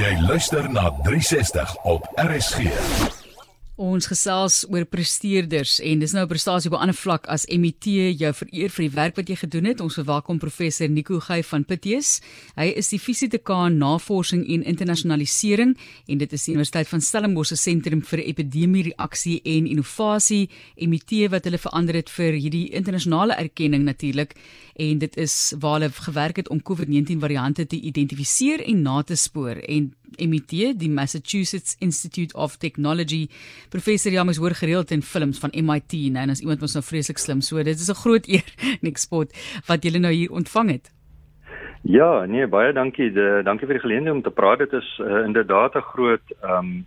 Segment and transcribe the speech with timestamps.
[0.00, 3.19] Jy luister na 360 op RSG.
[3.80, 7.84] Ons gesels oor presteerders en dis nou 'n prestasie op 'n ander vlak as MET
[8.20, 9.80] jou vereer vir die werk wat jy gedoen het.
[9.80, 12.20] Ons verwelkom professor Nico Gey van Pitteus.
[12.56, 17.56] Hy is die fisiedekaan Navorsing en Internasionalisering en dit is die Universiteit van Stellenbosch se
[17.56, 20.50] sentrum vir epidemie reaksie en innovasie.
[20.76, 24.34] MET wat hulle verander het vir hierdie internasionale erkenning natuurlik
[24.74, 29.16] en dit is waar hulle gewerk het om COVID-19 variante te identifiseer en na te
[29.16, 33.28] spoor en MET die Massachusetts Institute of Technology
[33.70, 37.18] Professor James hoor gereeld in films van MIT nou en as iemand mos nou vreeslik
[37.18, 38.48] slim so dit is 'n groot eer
[38.80, 39.28] Nick Spot
[39.66, 40.90] wat julle nou hier ontvang het.
[41.82, 43.12] Ja, nee, baie dankie.
[43.12, 44.58] De, dankie vir die geleentheid om te praat.
[44.58, 46.86] Dit is uh, inderdaad 'n groot ehm um,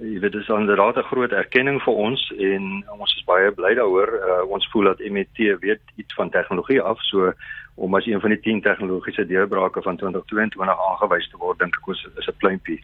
[0.00, 4.10] jy weet dis inderdaad 'n groot erkenning vir ons en ons is baie bly daaroor.
[4.14, 7.32] Uh, ons voel dat MIT weet iets van tegnologie af, so
[7.74, 11.94] om as een van die 10 tegnologiese deurbrake van 2022 aangewys te word, dink ek
[11.94, 12.80] is is 'n pleintjie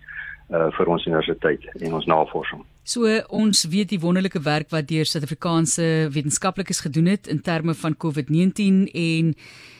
[0.50, 2.64] uh vir ons universiteit en ons navorsing.
[2.88, 3.04] So
[3.36, 8.86] ons weet die wonderlike werk wat deur Suid-Afrikaanse wetenskaplikes gedoen het in terme van COVID-19
[8.96, 9.34] en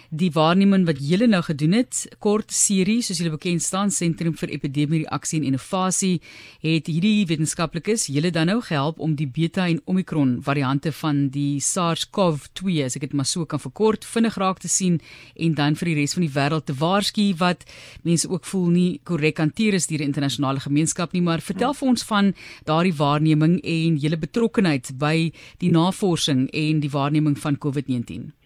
[0.08, 4.54] die waarneming wat julle nou gedoen het, kort serie soos julle bekend staan Sentrum vir
[4.54, 6.22] Epidemie Reaksie en Innovasie,
[6.62, 11.60] het hierdie wetenskaplikes julle dan nou gehelp om die Beta en Omicron variante van die
[11.60, 14.96] SARS-CoV-2, as ek dit maar so kan verkort, vinnig raak te sien
[15.36, 17.68] en dan vir die res van die wêreld te waarsku wat
[18.08, 21.92] mense ook voel nie korrek hanteer is deur die internasionale gemeenskap nie, maar vertel vir
[21.92, 22.32] ons van
[22.64, 25.28] daardie waarneming en julle betrokkeheid by
[25.60, 28.37] die navorsing en die waarneming van COVID-19.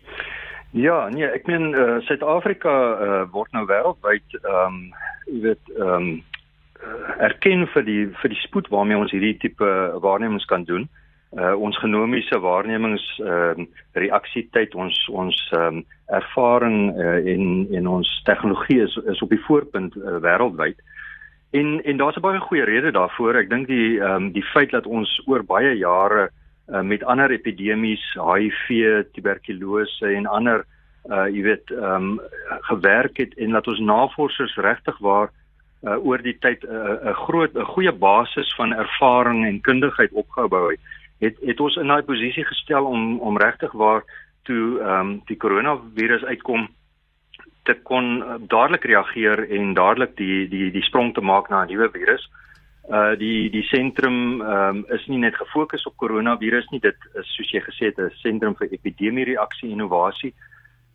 [0.72, 4.78] Ja, nee, ek meen uh, Suid-Afrika uh, word nou wêreldwyd ehm um,
[5.28, 6.06] jy weet ehm um,
[7.22, 9.68] erken vir die vir die spoed waarmee ons hierdie tipe
[10.02, 10.88] waarnemings kan doen.
[11.36, 13.68] Uh, ons genomiese waarnemings ehm um,
[14.00, 19.44] reaksietyd ons ons ehm um, ervaring uh, en en ons tegnologie is is op die
[19.44, 20.80] voorpunt uh, wêreldwyd.
[21.52, 23.36] En en daar's 'n baie goeie rede daarvoor.
[23.44, 26.30] Ek dink die ehm um, die feit dat ons oor baie jare
[26.72, 30.64] uh, met ander epidemies, HIV, tuberkulose en ander
[31.10, 32.20] uh jy weet ehm um,
[32.68, 35.32] gewerk het en dat ons navorsers regtig waar
[35.82, 40.12] uh oor die tyd 'n uh, 'n groot 'n goeie basis van ervaring en kundigheid
[40.12, 40.80] opgebou het,
[41.18, 44.04] het het ons in daai posisie gestel om om regtig waar
[44.42, 46.68] toe ehm um, die koronavirus uitkom
[47.64, 51.90] te kon dadelik reageer en dadelik die die die sprong te maak na 'n nuwe
[51.90, 52.30] virus.
[52.30, 52.42] Uh
[52.90, 56.80] uh die die sentrum ehm um, is nie net gefokus op koronavirus nie.
[56.80, 60.34] Dit is soos jy gesê het 'n sentrum vir epidemie reaksie innovasie.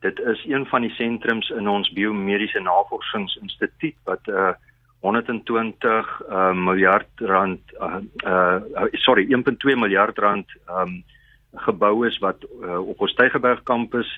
[0.02, 4.54] Dit is een van die sentrums in ons biomediese navorsingsinstituut wat uh
[5.00, 11.04] 120 uh, miljard rand uh, uh sorry 1.2 miljard rand ehm um,
[11.58, 14.10] gebou is wat uh, op ons Tygerberg kampus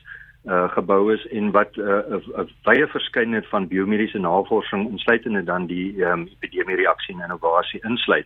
[0.46, 5.66] uh gebou is en wat 'n uh, 'n wye verskeidenheid van biomediese navorsing insluitende dan
[5.66, 8.26] die um, epidemie reaksie en innovasie insluit.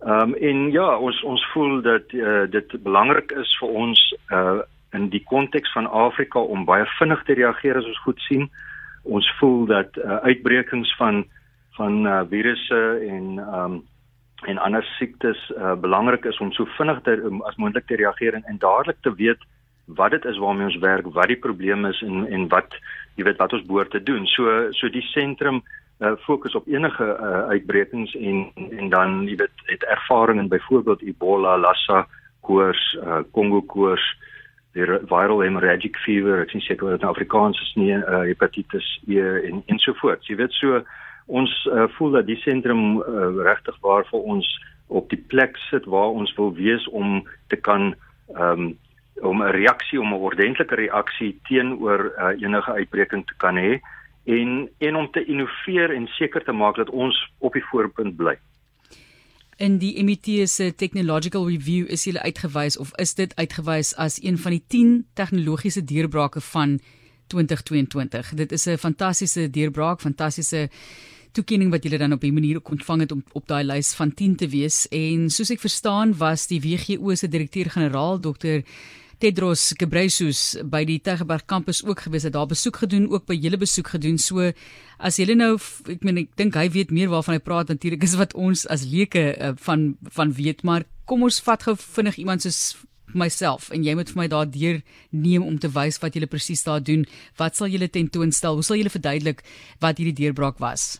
[0.00, 4.60] Ehm um, en ja, ons ons voel dat uh, dit belangrik is vir ons uh
[4.92, 8.50] in die konteks van Afrika om baie vinnig te reageer as ons goed sien.
[9.02, 11.24] Ons voel dat uh, uitbrekings van
[11.76, 13.82] van uh, virusse en ehm um,
[14.48, 18.34] en ander siektes uh, belangrik is om so vinnig te, um, as moontlik te reageer
[18.34, 19.42] en, en dadelik te weet
[19.94, 22.74] wat dit is waarmee ons werk, wat die probleem is en en wat
[23.16, 24.26] jy weet wat ons behoort te doen.
[24.26, 25.62] So so die sentrum
[26.00, 31.02] uh, fokus op enige uh, uitbrekings en en dan jy weet het ervaring in byvoorbeeld
[31.02, 32.06] Ebola, Lassa,
[32.40, 34.06] koors, uh, Kongo koors,
[34.72, 39.20] die viral hemorrhagic fever, ek sien seker wat in Afrikaans is nie uh, hepatitis E
[39.50, 40.26] en en so voort.
[40.28, 40.82] Jy weet so
[41.30, 44.46] ons uh, voel dat die sentrum uh, regtig waar vir ons
[44.90, 47.92] op die plek sit waar ons wil wees om te kan
[48.36, 48.78] ehm um,
[49.14, 53.80] om 'n reaksie om 'n ordentlike reaksie teenoor uh, enige uitbreking te kan hê
[54.24, 58.38] en en om te innoveer en seker te maak dat ons op die voorpunt bly.
[59.56, 64.38] In die MIT se technological review is hulle uitgewys of is dit uitgewys as een
[64.38, 66.80] van die 10 tegnologiese deurbrake van
[67.26, 68.34] 2022.
[68.34, 70.70] Dit is 'n fantastiese deurbraak, fantastiese
[71.32, 74.36] toekenning wat julle dan op 'n manier ontvang het om op daai lys van 10
[74.36, 78.62] te wees en soos ek verstaan was die WGO se direkteur-generaal Dr
[79.20, 83.58] Tedros Ghebreyesus by die Tygerberg kampus ook gewees het, daar besoek gedoen, ook by julle
[83.60, 84.16] besoek gedoen.
[84.16, 84.46] So
[84.96, 85.58] as julle nou
[85.92, 88.86] ek meen ek dink hy weet meer waarvan hy praat natuurlik is wat ons as
[88.88, 92.78] leuke uh, van van weet, maar kom ons vat gou vinnig iemand soos
[93.12, 94.80] myself en jy moet vir my daardeur
[95.10, 97.04] neem om te wys wat julle presies daar doen.
[97.36, 98.56] Wat sal julle tentoonstel?
[98.56, 99.44] Hoe sal julle verduidelik
[99.84, 100.96] wat hierdie deurbraak was?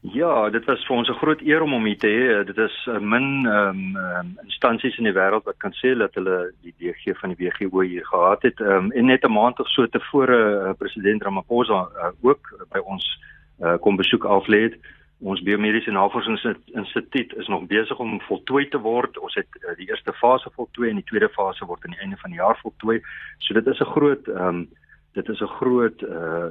[0.00, 2.44] Ja, dit was vir ons 'n groot eer om hom hier te hê.
[2.44, 6.52] Dit is uh, min ehm um, instansies in die wêreld wat kan sê dat hulle
[6.62, 8.60] die DG van die WGO hier gehad het.
[8.60, 10.38] Ehm um, en net 'n maand of so tevore
[10.68, 12.40] uh, president Ramaphosa uh, ook
[12.72, 13.04] by ons
[13.60, 14.76] uh, kom besoek aflê het.
[15.20, 19.18] Ons biomediese navorsingsinstituut is nog besig om voltooi te word.
[19.18, 22.16] Ons het uh, die eerste fase voltooi en die tweede fase word aan die einde
[22.16, 23.02] van die jaar voltooi.
[23.38, 24.68] So dit is 'n groot ehm um,
[25.12, 26.50] dit is 'n groot uh,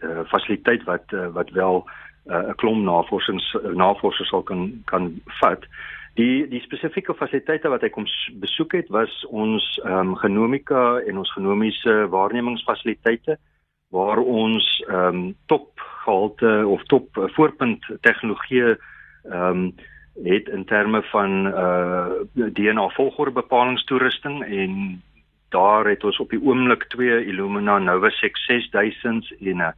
[0.00, 1.84] uh fasiliteit wat uh, wat wel
[2.26, 5.64] 'n uh, klomp navorsings navorsers sal kan kan vat.
[6.14, 8.06] Die die spesifieke fasiliteite wat ek kom
[8.40, 13.38] besoek het was ons ehm um, genomika en ons genomiese waarnemingsfasiliteite
[13.90, 19.74] waar ons ehm um, topgehalte of top voorpunt tegnologie ehm um,
[20.22, 25.02] het in terme van uh DNA volgorde bepalingstoerusting en
[25.48, 29.74] daar het ons op die oomblik twee Illumina Nova 6000s en 'n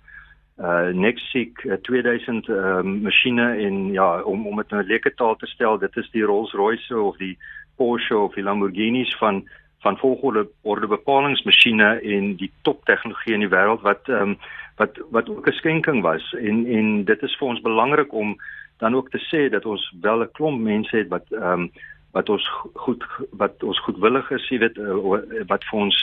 [0.61, 5.47] uh Nexik 2000 uh, uh, masjiene en ja om om dit nou lekker taal te
[5.47, 7.39] stel dit is die Rolls-Royce of die
[7.77, 9.49] Porsche of die Lamborghinis van
[9.81, 14.37] van volgorde orde bepalingsmasjiene en die top tegnologie in die wêreld wat ehm um,
[14.77, 18.37] wat wat ook 'n skenking was en en dit is vir ons belangrik om
[18.79, 21.71] dan ook te sê dat ons wel 'n klomp mense het wat ehm um,
[22.13, 25.99] wat ons goed wat ons goedwillig is, jy weet uh, wat vir ons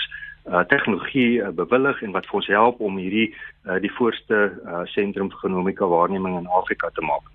[0.48, 4.84] uh, tegnologie uh, bewillig en wat vir ons help om hierdie uh, die voorste uh,
[4.94, 7.28] sentrum vir genomika waarneming in Afrika te maak.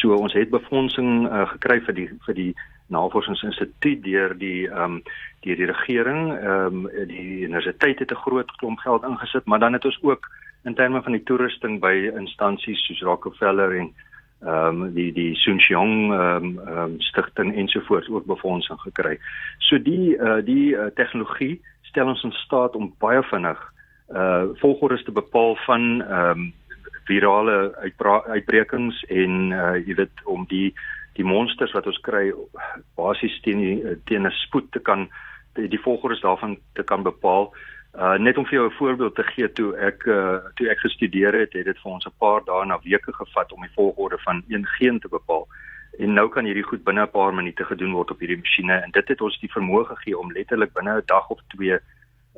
[0.00, 2.52] So ons het befondsing uh, gekry vir die vir die
[2.92, 5.02] navorsingsinstituut deur die ehm um,
[5.44, 9.72] die, die regering ehm um, die universiteit het 'n groot klomp geld ingesit, maar dan
[9.72, 10.28] het ons ook
[10.64, 13.92] in terme van die toerusting by instansies soos Rockefeller en
[14.44, 19.18] ehm um, die die Suncheong ehm um, um, stigting ensovoorts ook befondsing gekry.
[19.58, 23.60] So die uh, die uh, tegnologie stel ons in staat om baie vinnig
[24.12, 26.52] uh volgordes te bepaal van ehm um,
[27.04, 27.74] virale
[28.28, 30.74] uitbrekings en uh jy weet om die
[31.14, 32.32] die monsters wat ons kry
[32.98, 35.08] basies teen die teen 'n spoed te kan
[35.54, 37.52] die, die volgordes daarvan te kan bepaal.
[37.94, 41.32] Uh net om vir jou 'n voorbeeld te gee toe ek uh toe ek gestudeer
[41.32, 44.42] het, het dit vir ons 'n paar dae na weke gevat om die volgorde van
[44.48, 45.46] een geen te bepaal.
[45.98, 48.90] En nou kan hierdie goed binne 'n paar minute gedoen word op hierdie masjiene en
[48.90, 51.78] dit het ons die vermoë gegee om letterlik binne 'n dag of twee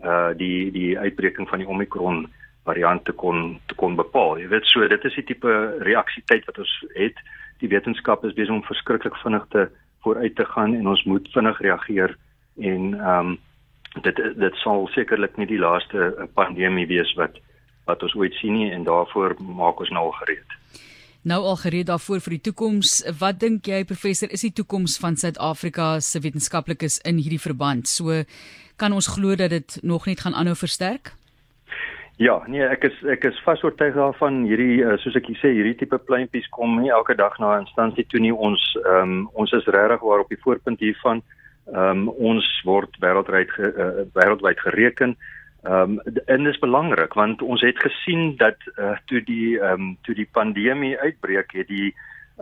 [0.05, 2.29] uh die die uitbreking van die Omicron
[2.65, 4.39] variant te kon te kon bepaal.
[4.39, 7.17] Jy weet so dit is die tipe reaksietyd wat ons het.
[7.59, 9.69] Die wetenskap is besig om verskriklik vinnig te
[10.03, 12.17] vooruit te gaan en ons moet vinnig reageer
[12.61, 13.39] en ehm um,
[14.03, 17.39] dit dit sal sekerlik nie die laaste pandemie wees wat
[17.87, 20.57] wat ons ooit sien nie en daarvoor maak ons nou al gereed
[21.27, 23.01] nou al gereed daarvoor vir die toekoms.
[23.19, 27.91] Wat dink jy professor is die toekoms van Suid-Afrika se wetenskaplikes in hierdie verband?
[27.91, 28.23] So
[28.79, 31.11] kan ons glo dat dit nog net gaan aanhou versterk?
[32.23, 35.75] Ja, nee, ek is ek is vas oortuig daarvan hierdie uh, soos ek sê hierdie
[35.83, 38.33] tipe pleintjies kom nie elke dag na 'n instansie toe nie.
[38.33, 41.19] Ons ehm um, ons is regtig waar op die voorpunt hiervan.
[41.19, 45.17] Ehm um, ons word wêreldwyd uh, wêreldwyd gereken.
[45.67, 49.97] Ehm um, dit is belangrik want ons het gesien dat uh, toe die ehm um,
[50.03, 51.95] toe die pandemie uitbreek het die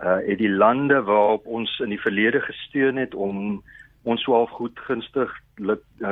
[0.03, 3.63] uh het die lande waarop ons in die verlede gesteun het om
[4.03, 5.31] ons swaalf goed gunstig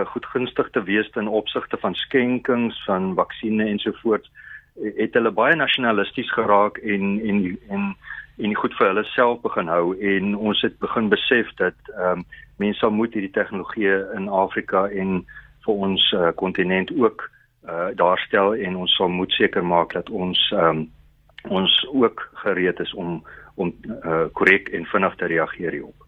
[0.06, 4.30] goed gunstig te wees ten opsigte van skenkings van vaksines ensovoorts
[4.96, 7.96] het hulle baie nasionalisties geraak en en en
[8.38, 12.25] en goed vir hulle self begin hou en ons het begin besef dat ehm um,
[12.62, 15.25] mense sal moet hierdie tegnologie in Afrika en
[15.64, 17.25] vir ons uh, kontinent ook
[17.69, 20.84] uh, daarstel en ons sal moet seker maak dat ons um,
[21.49, 23.23] ons ook gereed is om
[23.55, 23.73] om
[24.05, 26.01] uh, korrek uh, en vinnig te reageer hierop.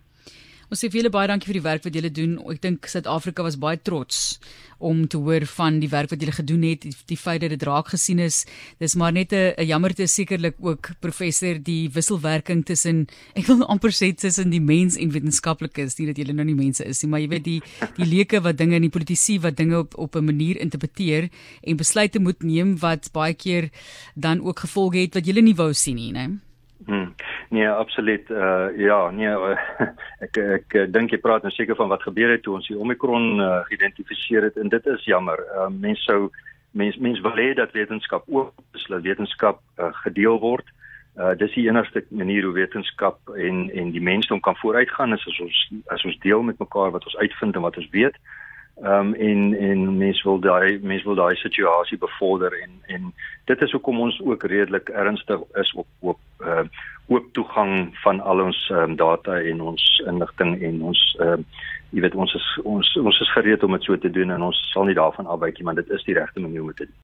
[0.74, 2.32] Ons sê vir julle baie dankie vir die werk wat julle doen.
[2.50, 4.40] Ek dink Suid-Afrika was baie trots
[4.82, 7.62] om te hoor van die werk wat julle gedoen het, die, die feit dat dit
[7.62, 8.40] raak gesien is.
[8.82, 14.10] Dis maar net 'n jammerte sekerlik ook professor die wisselwerking tussen ek wil amper sê
[14.18, 17.28] tussen die mens en wetenskaplikes, nie dat julle nou nie mense is nie, maar jy
[17.28, 17.60] weet die
[17.94, 21.30] die leuke wat dinge en die politici wat dinge op op 'n manier interpreteer
[21.62, 23.70] en besluite moet neem wat baie keer
[24.16, 26.40] dan ook gevolge het wat julle nie wou sien nie, né?
[26.86, 27.14] Hmm.
[27.48, 28.30] Nee, absoluut.
[28.30, 29.56] Uh ja, nee, uh,
[30.20, 33.40] ek ek dink jy praat nou seker van wat gebeur het toe ons die Omicron
[33.40, 35.40] uh, geïdentifiseer het en dit is jammer.
[35.56, 36.30] Uh mense sou
[36.76, 40.68] mense mense wil hê dat wetenskap ook is, dat wetenskap uh, gedeel word.
[41.16, 45.40] Uh dis die enigste manier hoe wetenskap en en die mensdom kan vooruitgaan is as
[45.40, 45.60] ons
[45.96, 48.18] as ons deel met mekaar wat ons uitvind en wat ons weet.
[48.82, 53.12] Ehm um, en en mense wil daai mense wil daai situasie bevorder en en
[53.44, 56.66] dit is hoekom ons ook redelik ernstig is op op uh
[57.06, 61.62] oop toegang van al ons um, data en ons inligting en ons ehm uh,
[61.94, 64.60] jy weet ons is ons ons is gereed om dit so te doen en ons
[64.72, 67.00] sal nie daarvan afwyk nie want dit is die regte manier om dit te doen.